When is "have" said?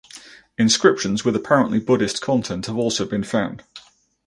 2.65-2.75